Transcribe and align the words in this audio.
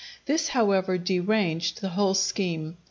This, 0.25 0.47
however, 0.47 0.97
deranged 0.97 1.79
the 1.79 1.89
whole 1.89 2.15
scheme. 2.15 2.77